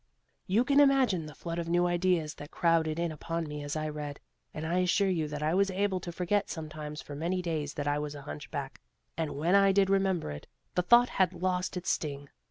[0.47, 3.87] You can imagine the flood of new ideas that crowded in upon me as I
[3.87, 4.19] read,
[4.51, 7.87] and I assure you that I was able to forget sometimes for many days that
[7.87, 8.81] I was a hunchback,
[9.15, 12.29] and when I did remember it, the thought had lost its sting.